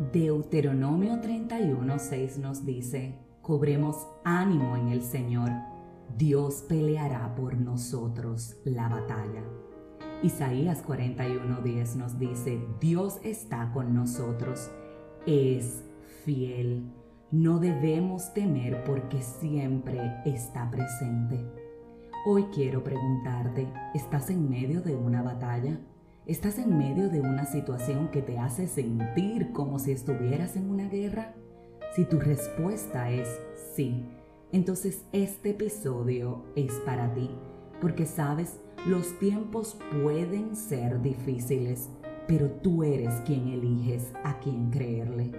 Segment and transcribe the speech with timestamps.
[0.00, 5.50] Deuteronomio 31:6 nos dice, cobremos ánimo en el Señor,
[6.16, 9.42] Dios peleará por nosotros la batalla.
[10.22, 14.70] Isaías 41:10 nos dice, Dios está con nosotros,
[15.26, 15.84] es
[16.24, 16.90] fiel,
[17.30, 21.44] no debemos temer porque siempre está presente.
[22.26, 25.78] Hoy quiero preguntarte, ¿estás en medio de una batalla?
[26.26, 30.86] ¿Estás en medio de una situación que te hace sentir como si estuvieras en una
[30.86, 31.34] guerra?
[31.96, 33.40] Si tu respuesta es
[33.74, 34.04] sí,
[34.52, 37.30] entonces este episodio es para ti,
[37.80, 41.88] porque sabes, los tiempos pueden ser difíciles,
[42.28, 45.32] pero tú eres quien eliges a quién creerle.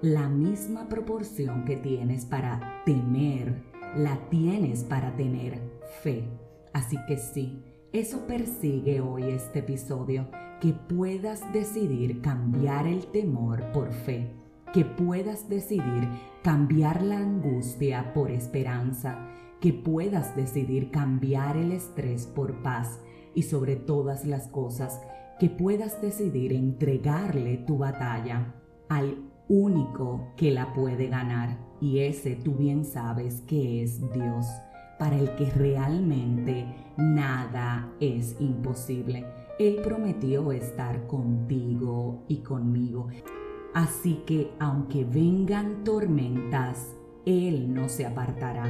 [0.00, 3.62] La misma proporción que tienes para temer,
[3.94, 5.60] la tienes para tener
[6.02, 6.24] fe.
[6.72, 7.62] Así que sí,
[7.94, 10.26] eso persigue hoy este episodio,
[10.60, 14.32] que puedas decidir cambiar el temor por fe,
[14.72, 16.08] que puedas decidir
[16.42, 19.28] cambiar la angustia por esperanza,
[19.60, 22.98] que puedas decidir cambiar el estrés por paz
[23.32, 25.00] y sobre todas las cosas,
[25.38, 28.56] que puedas decidir entregarle tu batalla
[28.88, 34.46] al único que la puede ganar y ese tú bien sabes que es Dios
[34.98, 39.26] para el que realmente nada es imposible.
[39.58, 43.08] Él prometió estar contigo y conmigo.
[43.72, 48.66] Así que aunque vengan tormentas, Él no se apartará.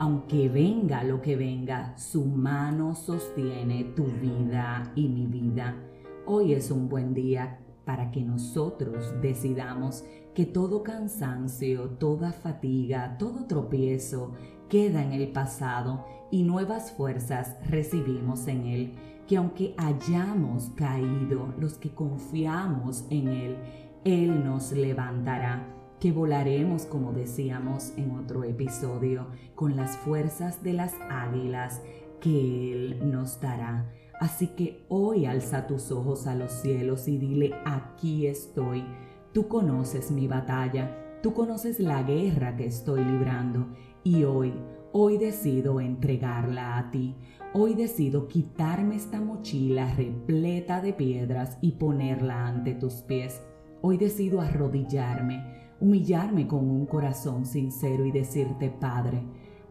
[0.00, 5.76] Aunque venga lo que venga, su mano sostiene tu vida y mi vida.
[6.24, 13.46] Hoy es un buen día para que nosotros decidamos que todo cansancio, toda fatiga, todo
[13.46, 14.34] tropiezo
[14.68, 18.94] queda en el pasado y nuevas fuerzas recibimos en Él,
[19.26, 23.56] que aunque hayamos caído, los que confiamos en Él,
[24.04, 30.94] Él nos levantará, que volaremos, como decíamos en otro episodio, con las fuerzas de las
[31.10, 31.82] águilas
[32.20, 33.90] que Él nos dará.
[34.20, 38.84] Así que hoy alza tus ojos a los cielos y dile, aquí estoy.
[39.32, 43.68] Tú conoces mi batalla, tú conoces la guerra que estoy librando
[44.04, 44.52] y hoy,
[44.92, 47.14] hoy decido entregarla a ti.
[47.54, 53.40] Hoy decido quitarme esta mochila repleta de piedras y ponerla ante tus pies.
[53.80, 55.42] Hoy decido arrodillarme,
[55.80, 59.22] humillarme con un corazón sincero y decirte, Padre,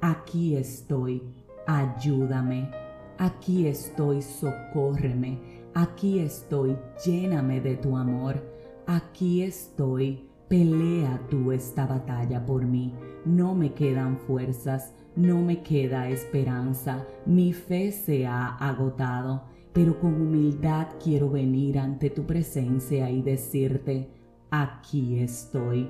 [0.00, 1.22] aquí estoy,
[1.66, 2.70] ayúdame,
[3.18, 5.38] aquí estoy, socórreme,
[5.74, 8.42] aquí estoy, lléname de tu amor,
[8.86, 12.94] aquí estoy, pelea tú esta batalla por mí.
[13.24, 20.14] No me quedan fuerzas, no me queda esperanza, mi fe se ha agotado, pero con
[20.14, 24.10] humildad quiero venir ante tu presencia y decirte,
[24.50, 25.88] aquí estoy,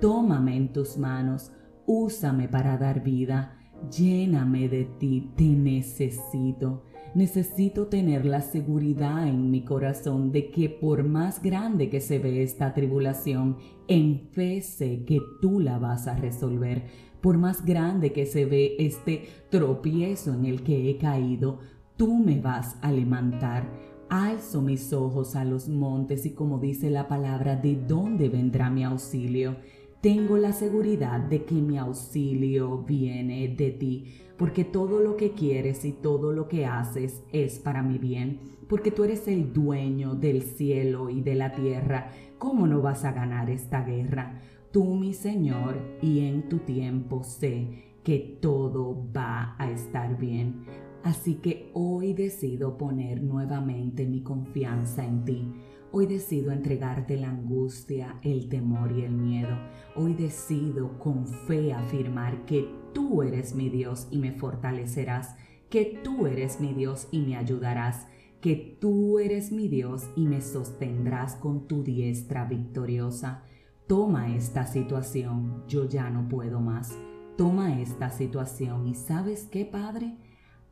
[0.00, 1.52] tómame en tus manos,
[1.86, 3.58] úsame para dar vida,
[3.90, 6.82] lléname de ti, te necesito.
[7.14, 12.42] Necesito tener la seguridad en mi corazón de que por más grande que se ve
[12.42, 16.86] esta tribulación, en fe sé que tú la vas a resolver.
[17.20, 21.60] Por más grande que se ve este tropiezo en el que he caído,
[21.96, 23.70] tú me vas a levantar.
[24.10, 28.82] Alzo mis ojos a los montes y como dice la palabra, ¿de dónde vendrá mi
[28.82, 29.56] auxilio?
[30.04, 34.04] Tengo la seguridad de que mi auxilio viene de ti
[34.36, 38.38] porque todo lo que quieres y todo lo que haces es para mi bien,
[38.68, 42.10] porque tú eres el dueño del cielo y de la tierra.
[42.36, 44.42] ¿Cómo no vas a ganar esta guerra?
[44.70, 50.66] Tú, mi Señor, y en tu tiempo sé que todo va a estar bien.
[51.02, 55.52] Así que hoy decido poner nuevamente mi confianza en ti.
[55.96, 59.56] Hoy decido entregarte la angustia, el temor y el miedo.
[59.94, 65.36] Hoy decido con fe afirmar que tú eres mi Dios y me fortalecerás,
[65.70, 68.08] que tú eres mi Dios y me ayudarás,
[68.40, 73.44] que tú eres mi Dios y me sostendrás con tu diestra victoriosa.
[73.86, 76.92] Toma esta situación, yo ya no puedo más.
[77.36, 80.16] Toma esta situación y sabes qué, Padre,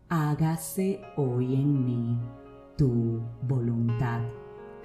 [0.09, 2.19] hágase hoy en mí
[2.77, 4.42] tu voluntad.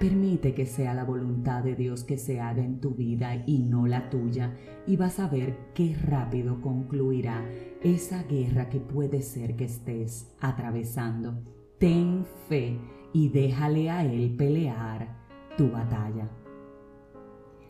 [0.08, 3.86] Permite que sea la voluntad de Dios que se haga en tu vida y no
[3.86, 4.54] la tuya
[4.86, 7.44] y vas a ver qué rápido concluirá
[7.82, 11.42] esa guerra que puede ser que estés atravesando.
[11.78, 12.78] Ten fe
[13.12, 15.14] y déjale a Él pelear
[15.58, 16.30] tu batalla.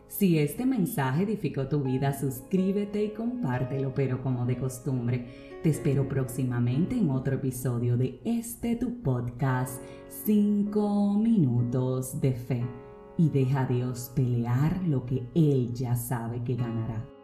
[0.09, 5.27] Si este mensaje edificó tu vida, suscríbete y compártelo, pero como de costumbre,
[5.61, 9.79] te espero próximamente en otro episodio de este tu podcast
[10.25, 12.65] 5 minutos de fe.
[13.17, 17.18] y deja a Dios pelear lo que Él ya sabe que ganará.